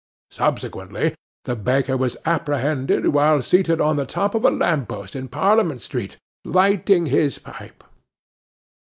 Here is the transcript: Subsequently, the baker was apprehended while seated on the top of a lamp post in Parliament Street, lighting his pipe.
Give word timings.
Subsequently, 0.31 1.13
the 1.45 1.55
baker 1.55 1.95
was 1.95 2.17
apprehended 2.25 3.09
while 3.09 3.39
seated 3.43 3.79
on 3.79 3.97
the 3.97 4.05
top 4.07 4.33
of 4.33 4.43
a 4.43 4.49
lamp 4.49 4.89
post 4.89 5.15
in 5.15 5.27
Parliament 5.27 5.79
Street, 5.79 6.17
lighting 6.43 7.05
his 7.05 7.37
pipe. 7.37 7.83